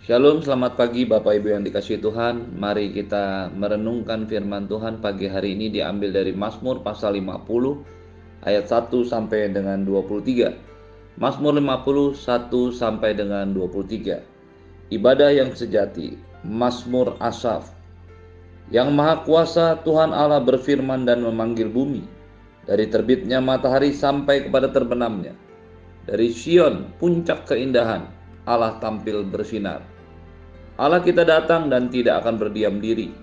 [0.00, 2.56] Shalom, selamat pagi Bapak Ibu yang dikasih Tuhan.
[2.56, 7.44] Mari kita merenungkan firman Tuhan pagi hari ini diambil dari Mazmur pasal 50
[8.48, 11.20] ayat 1 sampai dengan 23.
[11.20, 14.24] Mazmur 50 1 sampai dengan 23.
[14.88, 16.16] Ibadah yang sejati,
[16.48, 17.68] Mazmur Asaf.
[18.72, 22.08] Yang Maha Kuasa Tuhan Allah berfirman dan memanggil bumi
[22.64, 25.36] dari terbitnya matahari sampai kepada terbenamnya.
[26.08, 28.19] Dari Sion, puncak keindahan,
[28.50, 29.86] Allah tampil bersinar.
[30.74, 33.14] Allah kita datang dan tidak akan berdiam diri.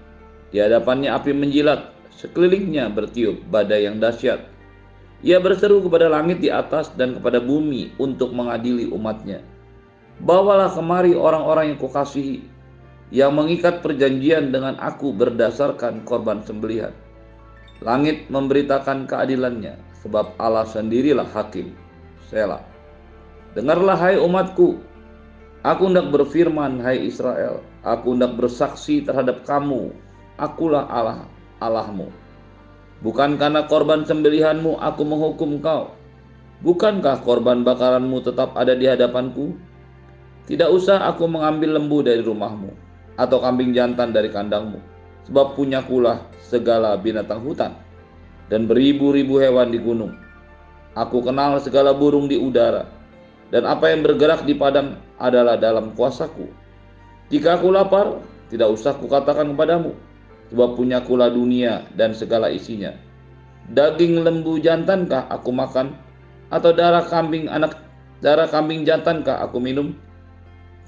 [0.56, 4.48] Di hadapannya api menjilat, sekelilingnya bertiup badai yang dahsyat.
[5.26, 9.44] Ia berseru kepada langit di atas dan kepada bumi untuk mengadili umatnya.
[10.24, 12.46] Bawalah kemari orang-orang yang kukasihi,
[13.12, 16.94] yang mengikat perjanjian dengan aku berdasarkan korban sembelihan.
[17.84, 21.74] Langit memberitakan keadilannya, sebab Allah sendirilah hakim.
[22.30, 22.62] Selah.
[23.54, 24.78] Dengarlah hai umatku,
[25.68, 29.92] Aku hendak berfirman, hai Israel, aku hendak bersaksi terhadap kamu,
[30.40, 31.28] akulah Allah,
[31.60, 32.08] Allahmu.
[33.04, 35.92] Bukan karena korban sembelihanmu aku menghukum kau.
[36.64, 39.60] Bukankah korban bakaranmu tetap ada di hadapanku?
[40.48, 42.72] Tidak usah aku mengambil lembu dari rumahmu,
[43.20, 44.80] atau kambing jantan dari kandangmu,
[45.28, 47.76] sebab punya kulah segala binatang hutan,
[48.48, 50.16] dan beribu-ribu hewan di gunung.
[50.96, 52.88] Aku kenal segala burung di udara,
[53.54, 56.48] dan apa yang bergerak di padang adalah dalam kuasaku.
[57.32, 59.92] Jika aku lapar, tidak usah kukatakan kepadamu,
[60.52, 62.96] sebab punya kula dunia dan segala isinya.
[63.68, 65.92] Daging lembu jantankah aku makan,
[66.48, 67.76] atau darah kambing anak
[68.24, 69.92] darah kambing jantankah aku minum?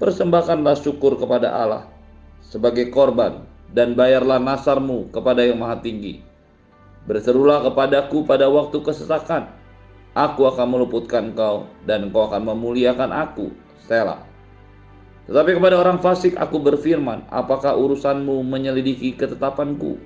[0.00, 1.84] Persembahkanlah syukur kepada Allah
[2.40, 3.44] sebagai korban
[3.76, 6.24] dan bayarlah nasarmu kepada yang maha tinggi.
[7.04, 9.52] Berserulah kepadaku pada waktu kesesakan,
[10.18, 13.54] Aku akan meluputkan kau dan kau akan memuliakan aku.
[13.86, 14.26] Selah.
[15.30, 20.02] Tetapi kepada orang fasik aku berfirman, apakah urusanmu menyelidiki ketetapanku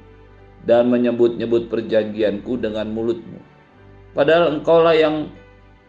[0.68, 3.40] dan menyebut-nyebut perjanjianku dengan mulutmu?
[4.12, 5.32] Padahal engkaulah yang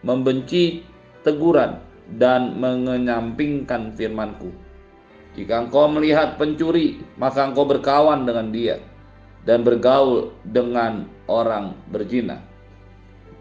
[0.07, 0.87] membenci
[1.27, 1.83] teguran
[2.15, 4.53] dan mengenyampingkan firmanku.
[5.35, 8.79] Jika engkau melihat pencuri, maka engkau berkawan dengan dia
[9.43, 12.39] dan bergaul dengan orang berzina.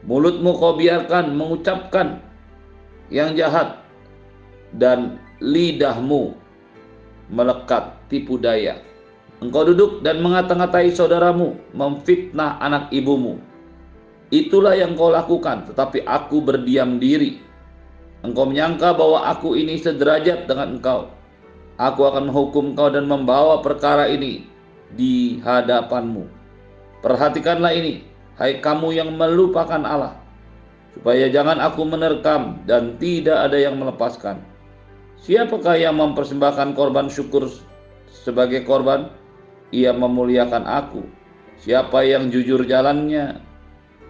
[0.05, 2.21] Mulutmu kau biarkan mengucapkan
[3.09, 3.81] yang jahat
[4.77, 6.37] dan lidahmu
[7.33, 8.81] melekat tipu daya.
[9.41, 13.41] Engkau duduk dan mengata-ngatai saudaramu, memfitnah anak ibumu.
[14.33, 17.41] Itulah yang kau lakukan, tetapi aku berdiam diri.
[18.25, 21.13] Engkau menyangka bahwa aku ini sederajat dengan engkau.
[21.77, 24.49] Aku akan menghukum kau dan membawa perkara ini
[24.95, 26.25] di hadapanmu.
[27.05, 28.01] Perhatikanlah ini,
[28.35, 30.19] hai kamu yang melupakan Allah,
[30.99, 34.43] supaya jangan aku menerkam dan tidak ada yang melepaskan.
[35.23, 37.49] Siapakah yang mempersembahkan korban syukur
[38.11, 39.09] sebagai korban?
[39.75, 41.03] Ia memuliakan aku.
[41.59, 43.41] Siapa yang jujur jalannya,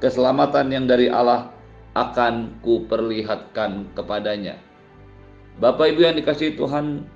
[0.03, 1.55] keselamatan yang dari Allah
[1.95, 4.59] akan kuperlihatkan kepadanya.
[5.62, 7.06] Bapak Ibu yang dikasih Tuhan,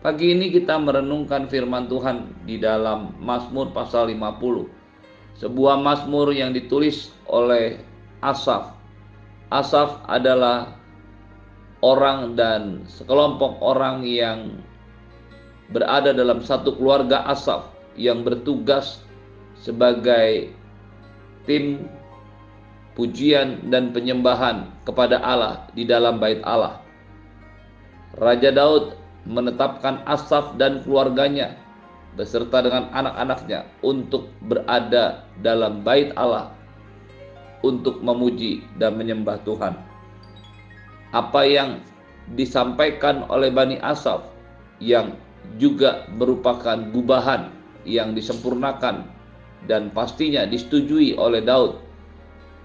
[0.00, 4.83] pagi ini kita merenungkan firman Tuhan di dalam Mazmur pasal 50
[5.38, 7.82] sebuah mazmur yang ditulis oleh
[8.24, 8.72] Asaf.
[9.52, 10.72] Asaf adalah
[11.84, 14.56] orang dan sekelompok orang yang
[15.68, 19.04] berada dalam satu keluarga Asaf yang bertugas
[19.60, 20.50] sebagai
[21.44, 21.84] tim
[22.94, 26.80] pujian dan penyembahan kepada Allah di dalam bait Allah.
[28.16, 28.94] Raja Daud
[29.26, 31.58] menetapkan Asaf dan keluarganya
[32.14, 36.54] beserta dengan anak-anaknya untuk berada dalam bait Allah
[37.64, 39.74] untuk memuji dan menyembah Tuhan.
[41.10, 41.80] Apa yang
[42.36, 44.26] disampaikan oleh Bani Asaf
[44.78, 45.16] yang
[45.56, 47.52] juga merupakan gubahan
[47.84, 49.08] yang disempurnakan
[49.64, 51.80] dan pastinya disetujui oleh Daud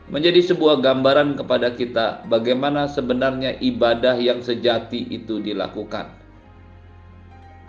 [0.09, 6.19] menjadi sebuah gambaran kepada kita bagaimana sebenarnya ibadah yang sejati itu dilakukan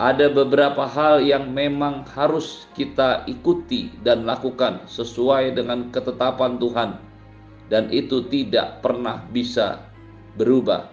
[0.01, 6.97] ada beberapa hal yang memang harus kita ikuti dan lakukan sesuai dengan ketetapan Tuhan,
[7.69, 9.85] dan itu tidak pernah bisa
[10.41, 10.89] berubah.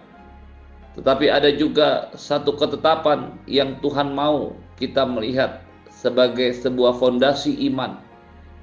[0.93, 7.97] Tetapi ada juga satu ketetapan yang Tuhan mau kita melihat sebagai sebuah fondasi iman,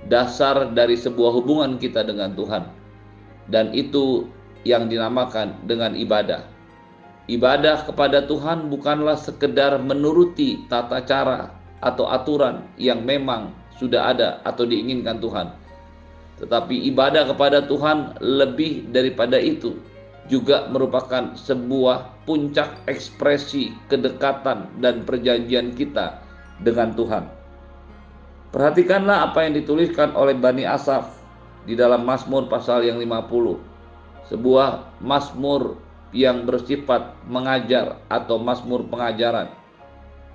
[0.06, 2.70] dasar dari sebuah hubungan kita dengan Tuhan,
[3.50, 4.30] dan itu
[4.62, 6.46] yang dinamakan dengan ibadah.
[7.26, 11.50] Ibadah kepada Tuhan bukanlah sekedar menuruti tata cara
[11.82, 15.50] atau aturan yang memang sudah ada atau diinginkan Tuhan.
[16.38, 19.74] Tetapi ibadah kepada Tuhan lebih daripada itu,
[20.30, 26.18] juga merupakan sebuah puncak ekspresi kedekatan dan perjanjian kita
[26.62, 27.24] dengan Tuhan.
[28.50, 31.10] Perhatikanlah apa yang dituliskan oleh Bani Asaf
[31.66, 34.30] di dalam Mazmur pasal yang 50.
[34.30, 35.78] Sebuah Mazmur
[36.14, 39.50] yang bersifat mengajar atau Mazmur pengajaran.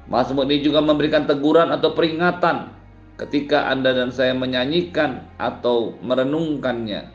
[0.10, 2.74] Mazmur ini juga memberikan teguran atau peringatan
[3.22, 7.08] ketika Anda dan saya menyanyikan atau merenungkannya.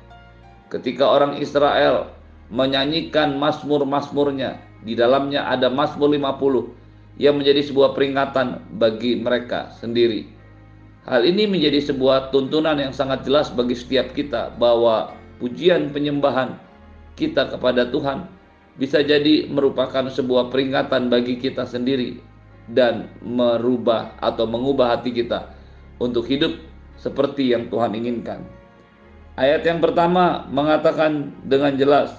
[0.73, 2.17] Ketika orang Israel
[2.51, 4.63] menyanyikan Mazmur-Mazmurnya.
[4.87, 10.31] Di dalamnya ada Mazmur 50 yang menjadi sebuah peringatan bagi mereka sendiri.
[11.07, 16.59] Hal ini menjadi sebuah tuntunan yang sangat jelas bagi setiap kita bahwa pujian penyembahan
[17.19, 18.27] kita kepada Tuhan
[18.77, 22.21] bisa jadi merupakan sebuah peringatan bagi kita sendiri
[22.69, 25.53] dan merubah atau mengubah hati kita
[25.97, 26.61] untuk hidup
[27.01, 28.45] seperti yang Tuhan inginkan.
[29.37, 32.17] Ayat yang pertama mengatakan dengan jelas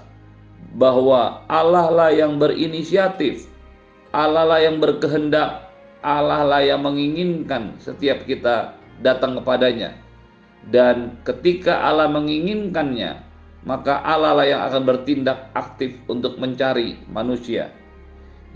[0.78, 3.50] bahwa Allah lah yang berinisiatif,
[4.14, 5.66] Allah lah yang berkehendak,
[6.06, 9.98] Allah lah yang menginginkan setiap kita datang kepadanya.
[10.68, 13.27] Dan ketika Allah menginginkannya,
[13.68, 17.76] maka Allah lah yang akan bertindak aktif untuk mencari manusia.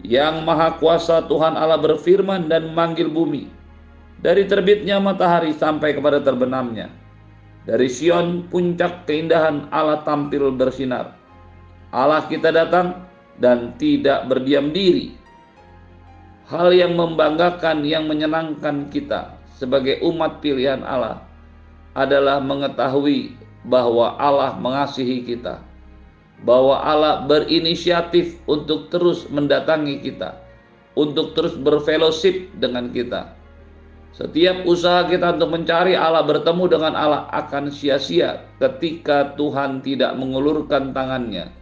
[0.02, 3.52] Yang Maha Kuasa Tuhan Allah berfirman dan memanggil bumi.
[4.24, 6.88] Dari terbitnya matahari sampai kepada terbenamnya.
[7.68, 11.22] Dari Sion puncak keindahan Allah tampil bersinar
[11.92, 13.04] Allah kita datang
[13.36, 15.12] dan tidak berdiam diri.
[16.48, 21.20] Hal yang membanggakan, yang menyenangkan kita sebagai umat pilihan Allah
[21.92, 23.36] adalah mengetahui
[23.68, 25.62] bahwa Allah mengasihi kita,
[26.46, 30.38] bahwa Allah berinisiatif untuk terus mendatangi kita,
[30.98, 33.38] untuk terus berfellowship dengan kita.
[34.12, 40.92] Setiap usaha kita untuk mencari Allah, bertemu dengan Allah akan sia-sia ketika Tuhan tidak mengulurkan
[40.92, 41.62] tangannya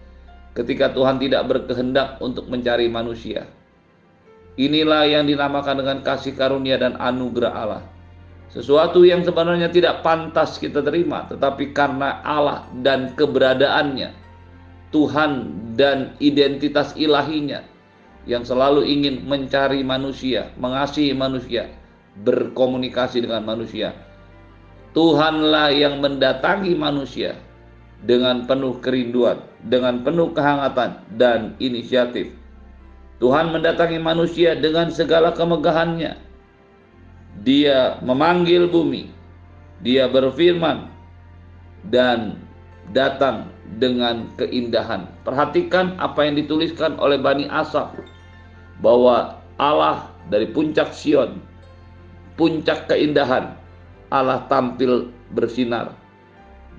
[0.60, 3.48] ketika Tuhan tidak berkehendak untuk mencari manusia.
[4.60, 7.84] Inilah yang dinamakan dengan kasih karunia dan anugerah Allah.
[8.50, 14.10] Sesuatu yang sebenarnya tidak pantas kita terima, tetapi karena Allah dan keberadaannya,
[14.90, 15.31] Tuhan
[15.78, 17.62] dan identitas ilahinya
[18.25, 21.69] yang selalu ingin mencari manusia, mengasihi manusia,
[22.25, 23.94] berkomunikasi dengan manusia.
[24.98, 27.38] Tuhanlah yang mendatangi manusia
[28.01, 32.34] dengan penuh kerinduan, dengan penuh kehangatan dan inisiatif.
[33.22, 36.29] Tuhan mendatangi manusia dengan segala kemegahannya.
[37.45, 39.07] Dia memanggil bumi,
[39.80, 40.91] dia berfirman
[41.88, 42.36] dan
[42.91, 43.47] datang
[43.80, 45.07] dengan keindahan.
[45.24, 47.95] Perhatikan apa yang dituliskan oleh Bani Asaf
[48.83, 51.39] bahwa Allah dari puncak Sion,
[52.36, 53.56] puncak keindahan,
[54.12, 55.95] Allah tampil bersinar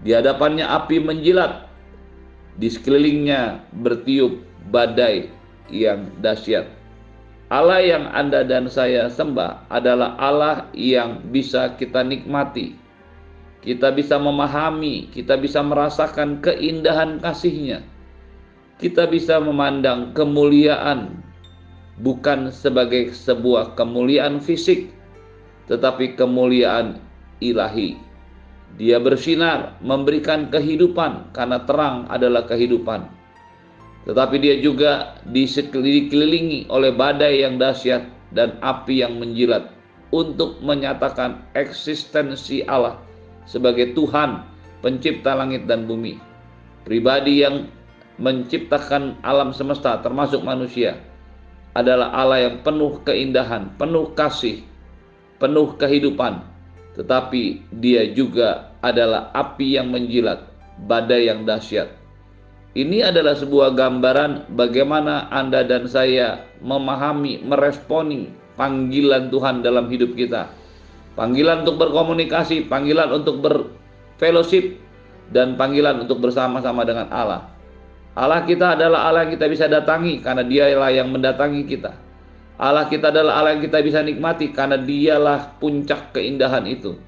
[0.01, 1.69] di hadapannya api menjilat,
[2.57, 4.41] di sekelilingnya bertiup
[4.73, 5.29] badai
[5.69, 6.80] yang dahsyat.
[7.51, 12.79] Allah yang Anda dan saya sembah adalah Allah yang bisa kita nikmati.
[13.61, 17.83] Kita bisa memahami, kita bisa merasakan keindahan kasihnya.
[18.79, 21.21] Kita bisa memandang kemuliaan
[22.01, 24.89] bukan sebagai sebuah kemuliaan fisik,
[25.67, 27.03] tetapi kemuliaan
[27.43, 27.99] ilahi.
[28.79, 33.20] Dia bersinar, memberikan kehidupan karena terang adalah kehidupan.
[34.09, 39.69] Tetapi dia juga dikelilingi oleh badai yang dahsyat dan api yang menjilat
[40.11, 42.99] untuk menyatakan eksistensi Allah
[43.45, 44.43] sebagai Tuhan
[44.81, 46.17] pencipta langit dan bumi.
[46.89, 47.69] Pribadi yang
[48.17, 50.97] menciptakan alam semesta termasuk manusia
[51.77, 54.65] adalah Allah yang penuh keindahan, penuh kasih,
[55.39, 56.43] penuh kehidupan,
[56.99, 60.51] tetapi dia juga adalah api yang menjilat,
[60.89, 62.00] badai yang dahsyat.
[62.71, 70.55] Ini adalah sebuah gambaran bagaimana Anda dan saya memahami, meresponi panggilan Tuhan dalam hidup kita.
[71.19, 74.79] Panggilan untuk berkomunikasi, panggilan untuk berfellowship,
[75.35, 77.51] dan panggilan untuk bersama-sama dengan Allah.
[78.15, 81.95] Allah kita adalah Allah yang kita bisa datangi karena dialah yang mendatangi kita.
[82.61, 86.99] Allah kita adalah Allah yang kita bisa nikmati karena dialah puncak keindahan itu.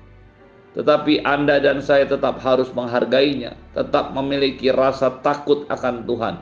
[0.73, 6.41] Tetapi Anda dan saya tetap harus menghargainya, tetap memiliki rasa takut akan Tuhan.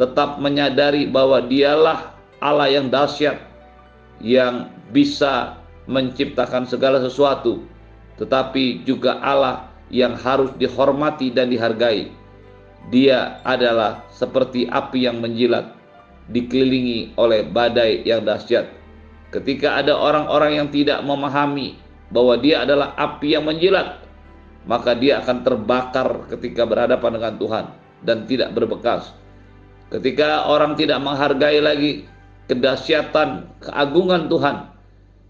[0.00, 3.36] Tetap menyadari bahwa dialah Allah yang dahsyat
[4.24, 7.60] yang bisa menciptakan segala sesuatu,
[8.16, 12.08] tetapi juga Allah yang harus dihormati dan dihargai.
[12.88, 15.72] Dia adalah seperti api yang menjilat,
[16.32, 18.68] dikelilingi oleh badai yang dahsyat.
[19.28, 21.76] Ketika ada orang-orang yang tidak memahami
[22.14, 23.98] bahwa dia adalah api yang menjilat,
[24.70, 27.66] maka dia akan terbakar ketika berhadapan dengan Tuhan.
[28.04, 29.16] dan tidak berbekas.
[29.88, 32.04] Ketika orang tidak menghargai lagi
[32.52, 34.56] kedahsyatan, keagungan Tuhan,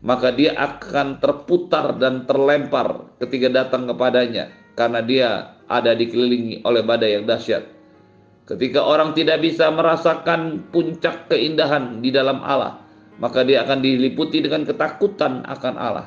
[0.02, 5.28] maka dia akan terputar dan terlempar ketika datang kepadanya karena dia
[5.70, 7.64] ada dikelilingi oleh badai yang dahsyat.
[8.44, 12.84] Ketika orang tidak bisa merasakan puncak keindahan di dalam Allah,
[13.16, 16.06] maka dia akan diliputi dengan ketakutan akan Allah.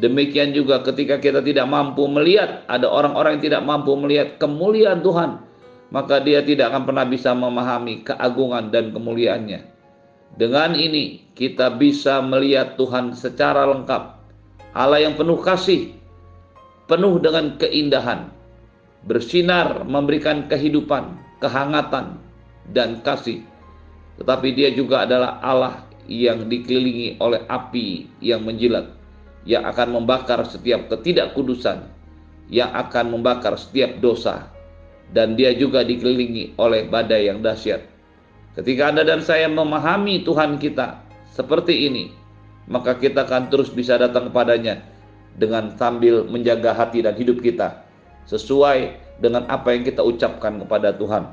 [0.00, 5.44] Demikian juga ketika kita tidak mampu melihat, ada orang-orang yang tidak mampu melihat kemuliaan Tuhan,
[5.92, 9.60] maka dia tidak akan pernah bisa memahami keagungan dan kemuliaannya.
[10.40, 14.02] Dengan ini kita bisa melihat Tuhan secara lengkap.
[14.72, 15.92] Allah yang penuh kasih,
[16.88, 18.30] penuh dengan keindahan,
[19.04, 22.16] bersinar memberikan kehidupan, kehangatan,
[22.70, 23.42] dan kasih.
[24.22, 28.99] Tetapi dia juga adalah Allah yang dikelilingi oleh api yang menjilat,
[29.48, 31.88] yang akan membakar setiap ketidakkudusan,
[32.52, 34.50] yang akan membakar setiap dosa,
[35.16, 37.82] dan dia juga dikelilingi oleh badai yang dahsyat.
[38.54, 41.00] Ketika Anda dan saya memahami Tuhan kita
[41.32, 42.12] seperti ini,
[42.66, 44.82] maka kita akan terus bisa datang kepadanya
[45.38, 47.82] dengan sambil menjaga hati dan hidup kita
[48.26, 51.26] sesuai dengan apa yang kita ucapkan kepada Tuhan.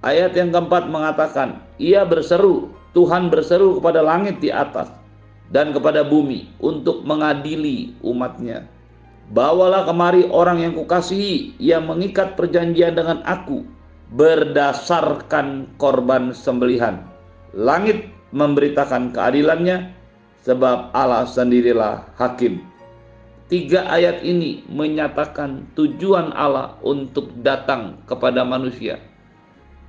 [0.00, 4.88] Ayat yang keempat mengatakan, ia berseru, Tuhan berseru kepada langit di atas
[5.50, 8.66] dan kepada bumi untuk mengadili umatnya.
[9.30, 13.62] Bawalah kemari orang yang kukasihi, yang mengikat perjanjian dengan aku
[14.10, 17.06] berdasarkan korban sembelihan.
[17.54, 19.94] Langit memberitakan keadilannya,
[20.42, 22.62] sebab Allah sendirilah hakim.
[23.50, 29.02] Tiga ayat ini menyatakan tujuan Allah untuk datang kepada manusia.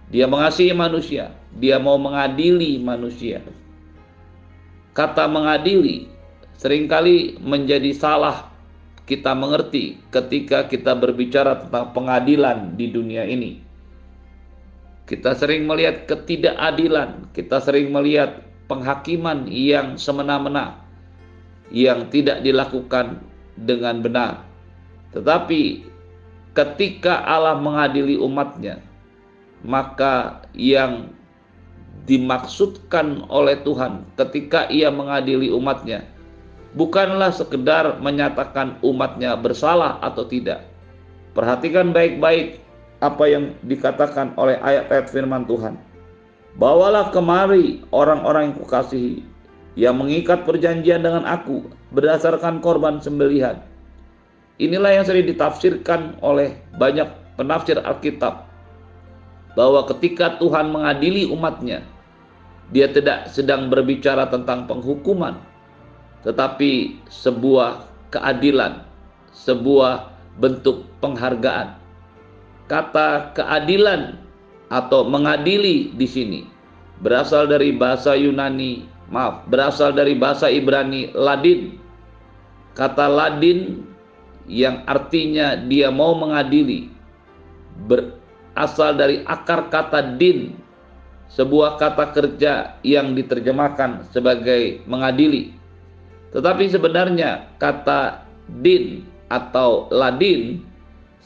[0.09, 1.29] Dia mengasihi manusia,
[1.61, 3.45] dia mau mengadili manusia.
[4.91, 6.11] Kata mengadili
[6.59, 8.51] sering kali menjadi salah
[9.07, 13.59] kita mengerti ketika kita berbicara tentang pengadilan di dunia ini.
[15.03, 18.39] Kita sering melihat ketidakadilan, kita sering melihat
[18.71, 20.79] penghakiman yang semena-mena
[21.75, 23.19] yang tidak dilakukan
[23.59, 24.47] dengan benar.
[25.11, 25.83] Tetapi
[26.55, 28.79] ketika Allah mengadili umatnya,
[29.63, 31.11] maka yang
[32.09, 36.03] dimaksudkan oleh Tuhan ketika ia mengadili umatnya
[36.75, 40.63] bukanlah sekedar menyatakan umatnya bersalah atau tidak.
[41.31, 42.59] Perhatikan baik-baik
[42.99, 45.79] apa yang dikatakan oleh ayat-ayat firman Tuhan.
[46.59, 49.23] Bawalah kemari orang-orang yang kukasihi,
[49.79, 51.63] yang mengikat perjanjian dengan aku
[51.95, 53.63] berdasarkan korban sembelihan.
[54.59, 57.07] Inilah yang sering ditafsirkan oleh banyak
[57.39, 58.50] penafsir Alkitab
[59.57, 61.83] bahwa ketika Tuhan mengadili umatnya,
[62.71, 65.35] dia tidak sedang berbicara tentang penghukuman,
[66.23, 67.83] tetapi sebuah
[68.15, 68.87] keadilan,
[69.35, 70.07] sebuah
[70.39, 71.75] bentuk penghargaan.
[72.71, 74.15] Kata keadilan
[74.71, 76.41] atau mengadili di sini
[77.03, 81.75] berasal dari bahasa Yunani maaf, berasal dari bahasa Ibrani ladin.
[82.71, 83.83] Kata ladin
[84.47, 86.87] yang artinya dia mau mengadili
[88.55, 90.55] berasal dari akar kata din,
[91.31, 95.55] sebuah kata kerja yang diterjemahkan sebagai mengadili.
[96.31, 98.23] Tetapi sebenarnya kata
[98.63, 100.59] din atau ladin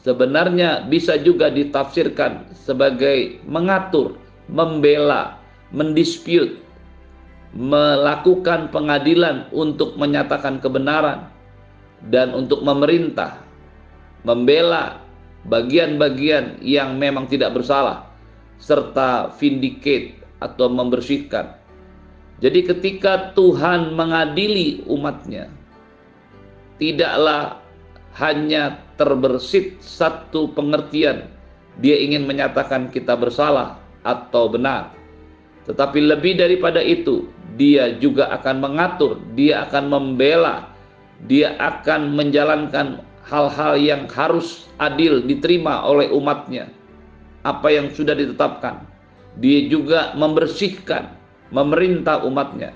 [0.06, 4.14] sebenarnya bisa juga ditafsirkan sebagai mengatur,
[4.46, 5.38] membela,
[5.74, 6.62] mendispute,
[7.54, 11.26] melakukan pengadilan untuk menyatakan kebenaran
[12.10, 13.42] dan untuk memerintah,
[14.22, 15.05] membela
[15.46, 18.06] bagian-bagian yang memang tidak bersalah,
[18.58, 21.56] serta vindicate atau membersihkan.
[22.42, 25.48] Jadi ketika Tuhan mengadili umatnya,
[26.76, 27.64] tidaklah
[28.20, 31.32] hanya terbersit satu pengertian,
[31.80, 34.92] dia ingin menyatakan kita bersalah atau benar.
[35.64, 37.26] Tetapi lebih daripada itu,
[37.56, 40.70] dia juga akan mengatur, dia akan membela,
[41.24, 46.70] dia akan menjalankan hal-hal yang harus adil diterima oleh umatnya.
[47.42, 48.86] Apa yang sudah ditetapkan.
[49.38, 51.12] Dia juga membersihkan,
[51.52, 52.72] memerintah umatnya.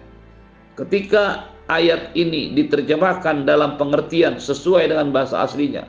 [0.77, 5.87] Ketika ayat ini diterjemahkan dalam pengertian sesuai dengan bahasa aslinya,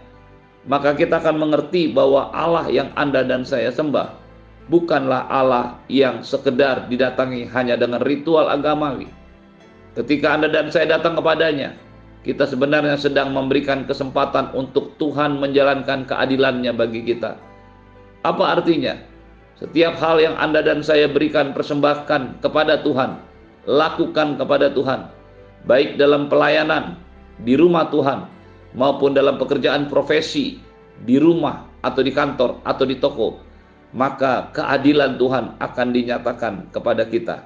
[0.66, 4.22] maka kita akan mengerti bahwa Allah yang Anda dan saya sembah
[4.70, 9.10] bukanlah Allah yang sekedar didatangi hanya dengan ritual agamawi.
[9.98, 11.76] Ketika Anda dan saya datang kepadanya,
[12.22, 17.38] kita sebenarnya sedang memberikan kesempatan untuk Tuhan menjalankan keadilannya bagi kita.
[18.22, 18.98] Apa artinya?
[19.58, 23.22] Setiap hal yang Anda dan saya berikan persembahkan kepada Tuhan,
[23.70, 25.10] lakukan kepada Tuhan,
[25.66, 26.98] baik dalam pelayanan
[27.42, 28.26] di rumah Tuhan
[28.74, 30.58] maupun dalam pekerjaan profesi
[31.02, 33.52] di rumah atau di kantor atau di toko
[33.92, 37.44] maka keadilan Tuhan akan dinyatakan kepada kita.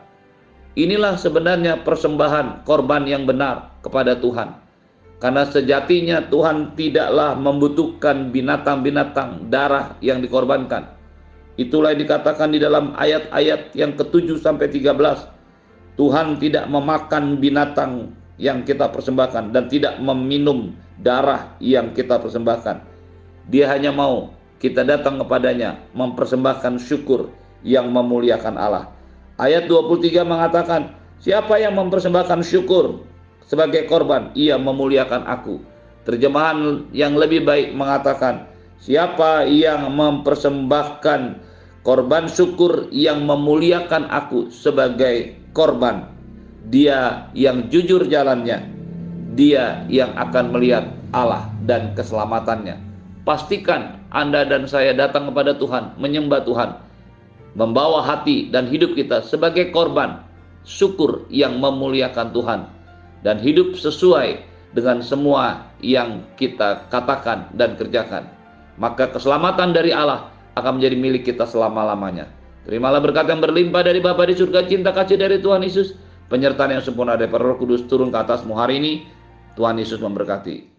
[0.75, 4.64] Inilah sebenarnya persembahan korban yang benar kepada Tuhan.
[5.19, 10.91] Karena sejatinya Tuhan tidaklah membutuhkan binatang-binatang darah yang dikorbankan.
[11.55, 14.91] Itulah yang dikatakan di dalam ayat-ayat yang ke-7 sampai 13.
[15.95, 22.83] Tuhan tidak memakan binatang yang kita persembahkan dan tidak meminum darah yang kita persembahkan.
[23.47, 27.31] Dia hanya mau kita datang kepadanya mempersembahkan syukur
[27.63, 28.91] yang memuliakan Allah.
[29.39, 30.91] Ayat 23 mengatakan,
[31.23, 33.03] siapa yang mempersembahkan syukur
[33.45, 35.61] sebagai korban, ia memuliakan aku.
[36.05, 38.45] Terjemahan yang lebih baik mengatakan,
[38.77, 41.41] siapa yang mempersembahkan
[41.81, 46.09] korban syukur yang memuliakan aku sebagai korban,
[46.69, 48.69] dia yang jujur jalannya,
[49.33, 52.77] dia yang akan melihat Allah dan keselamatannya.
[53.25, 56.77] Pastikan Anda dan saya datang kepada Tuhan, menyembah Tuhan,
[57.57, 60.21] membawa hati dan hidup kita sebagai korban
[60.61, 62.74] syukur yang memuliakan Tuhan
[63.25, 64.45] dan hidup sesuai
[64.77, 68.29] dengan semua yang kita katakan dan kerjakan.
[68.77, 72.29] Maka keselamatan dari Allah akan menjadi milik kita selama-lamanya.
[72.69, 75.97] Terimalah berkat yang berlimpah dari Bapa di surga, cinta kasih dari Tuhan Yesus,
[76.29, 78.93] penyertaan yang sempurna dari Roh Kudus turun ke atasmu hari ini.
[79.55, 80.74] Tuhan Yesus memberkati.